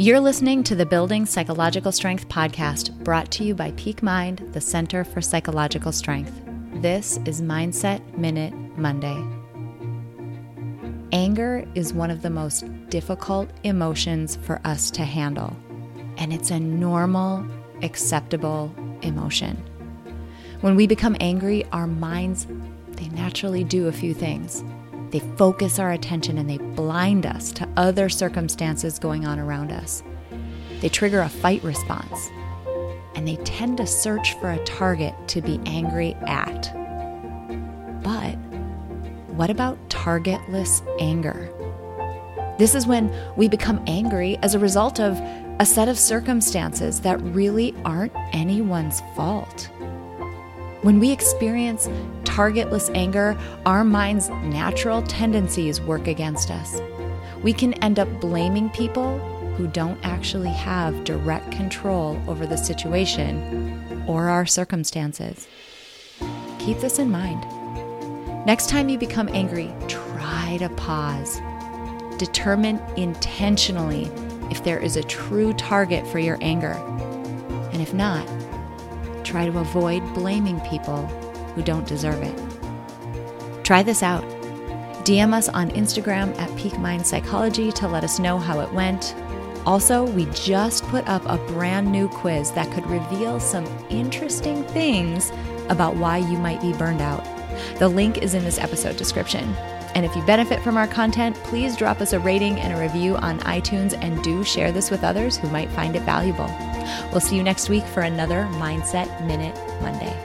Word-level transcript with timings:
You're 0.00 0.18
listening 0.18 0.62
to 0.62 0.74
the 0.74 0.86
Building 0.86 1.26
Psychological 1.26 1.92
Strength 1.92 2.26
podcast 2.30 3.04
brought 3.04 3.30
to 3.32 3.44
you 3.44 3.54
by 3.54 3.72
Peak 3.72 4.02
Mind, 4.02 4.38
the 4.52 4.60
Center 4.60 5.04
for 5.04 5.20
Psychological 5.20 5.92
Strength. 5.92 6.40
This 6.76 7.20
is 7.26 7.42
Mindset 7.42 8.16
Minute 8.16 8.54
Monday. 8.78 9.22
Anger 11.12 11.68
is 11.74 11.92
one 11.92 12.10
of 12.10 12.22
the 12.22 12.30
most 12.30 12.64
difficult 12.88 13.50
emotions 13.62 14.36
for 14.36 14.58
us 14.64 14.90
to 14.92 15.04
handle, 15.04 15.54
and 16.16 16.32
it's 16.32 16.50
a 16.50 16.58
normal, 16.58 17.46
acceptable 17.82 18.74
emotion. 19.02 19.62
When 20.62 20.76
we 20.76 20.86
become 20.86 21.14
angry, 21.20 21.66
our 21.72 21.86
minds 21.86 22.46
they 22.92 23.08
naturally 23.08 23.64
do 23.64 23.88
a 23.88 23.92
few 23.92 24.14
things. 24.14 24.64
They 25.10 25.20
focus 25.36 25.78
our 25.78 25.90
attention 25.92 26.38
and 26.38 26.48
they 26.48 26.58
blind 26.58 27.26
us 27.26 27.50
to 27.52 27.68
other 27.76 28.08
circumstances 28.08 28.98
going 28.98 29.26
on 29.26 29.38
around 29.38 29.72
us. 29.72 30.02
They 30.80 30.88
trigger 30.88 31.20
a 31.20 31.28
fight 31.28 31.62
response, 31.62 32.30
and 33.14 33.26
they 33.26 33.36
tend 33.36 33.78
to 33.78 33.86
search 33.86 34.34
for 34.38 34.50
a 34.50 34.64
target 34.64 35.14
to 35.28 35.42
be 35.42 35.60
angry 35.66 36.14
at. 36.26 36.72
But 38.02 38.36
what 39.34 39.50
about 39.50 39.78
targetless 39.90 40.82
anger? 41.00 41.52
This 42.58 42.74
is 42.74 42.86
when 42.86 43.12
we 43.36 43.48
become 43.48 43.82
angry 43.86 44.36
as 44.42 44.54
a 44.54 44.58
result 44.58 45.00
of 45.00 45.18
a 45.60 45.66
set 45.66 45.88
of 45.88 45.98
circumstances 45.98 47.00
that 47.00 47.20
really 47.22 47.74
aren't 47.84 48.12
anyone's 48.32 49.00
fault. 49.16 49.70
When 50.82 50.98
we 50.98 51.10
experience 51.10 51.90
targetless 52.24 52.88
anger, 52.94 53.38
our 53.66 53.84
mind's 53.84 54.30
natural 54.30 55.02
tendencies 55.02 55.78
work 55.78 56.06
against 56.06 56.50
us. 56.50 56.80
We 57.42 57.52
can 57.52 57.74
end 57.74 57.98
up 57.98 58.08
blaming 58.18 58.70
people 58.70 59.18
who 59.56 59.66
don't 59.66 59.98
actually 60.02 60.48
have 60.48 61.04
direct 61.04 61.52
control 61.52 62.18
over 62.26 62.46
the 62.46 62.56
situation 62.56 64.04
or 64.06 64.30
our 64.30 64.46
circumstances. 64.46 65.46
Keep 66.58 66.78
this 66.78 66.98
in 66.98 67.10
mind. 67.10 67.44
Next 68.46 68.70
time 68.70 68.88
you 68.88 68.96
become 68.96 69.28
angry, 69.28 69.70
try 69.86 70.56
to 70.60 70.70
pause. 70.70 71.42
Determine 72.16 72.80
intentionally 72.96 74.10
if 74.50 74.64
there 74.64 74.78
is 74.78 74.96
a 74.96 75.02
true 75.02 75.52
target 75.52 76.06
for 76.06 76.20
your 76.20 76.38
anger. 76.40 76.72
And 77.72 77.82
if 77.82 77.92
not, 77.92 78.26
try 79.30 79.46
to 79.46 79.58
avoid 79.58 80.02
blaming 80.12 80.60
people 80.60 81.06
who 81.54 81.62
don't 81.62 81.86
deserve 81.86 82.22
it. 82.22 83.64
Try 83.64 83.82
this 83.82 84.02
out. 84.02 84.24
DM 85.04 85.32
us 85.32 85.48
on 85.48 85.70
Instagram 85.70 86.36
at 86.38 86.54
Peak 86.58 86.78
Mind 86.78 87.06
Psychology 87.06 87.70
to 87.72 87.88
let 87.88 88.04
us 88.04 88.18
know 88.18 88.38
how 88.38 88.60
it 88.60 88.72
went. 88.72 89.14
Also, 89.66 90.04
we 90.04 90.26
just 90.26 90.84
put 90.84 91.06
up 91.08 91.22
a 91.26 91.38
brand 91.52 91.90
new 91.90 92.08
quiz 92.08 92.50
that 92.52 92.70
could 92.72 92.86
reveal 92.86 93.38
some 93.38 93.66
interesting 93.88 94.64
things 94.64 95.30
about 95.68 95.96
why 95.96 96.18
you 96.18 96.36
might 96.38 96.60
be 96.60 96.72
burned 96.72 97.00
out. 97.00 97.24
The 97.78 97.88
link 97.88 98.18
is 98.18 98.34
in 98.34 98.44
this 98.44 98.58
episode 98.58 98.96
description. 98.96 99.54
And 99.94 100.04
if 100.04 100.14
you 100.14 100.22
benefit 100.22 100.62
from 100.62 100.76
our 100.76 100.86
content, 100.86 101.36
please 101.36 101.76
drop 101.76 102.00
us 102.00 102.12
a 102.12 102.20
rating 102.20 102.60
and 102.60 102.72
a 102.72 102.80
review 102.80 103.16
on 103.16 103.40
iTunes 103.40 103.98
and 104.00 104.22
do 104.22 104.44
share 104.44 104.70
this 104.70 104.90
with 104.90 105.02
others 105.02 105.36
who 105.36 105.48
might 105.50 105.70
find 105.70 105.96
it 105.96 106.02
valuable. 106.02 106.46
We'll 107.10 107.20
see 107.20 107.36
you 107.36 107.42
next 107.42 107.68
week 107.68 107.84
for 107.84 108.02
another 108.02 108.44
Mindset 108.52 109.26
Minute 109.26 109.56
Monday. 109.82 110.16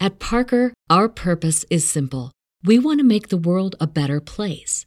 At 0.00 0.18
Parker, 0.18 0.72
our 0.88 1.08
purpose 1.08 1.64
is 1.70 1.88
simple. 1.88 2.32
We 2.64 2.78
want 2.78 3.00
to 3.00 3.04
make 3.04 3.28
the 3.28 3.36
world 3.36 3.76
a 3.80 3.86
better 3.86 4.20
place 4.20 4.86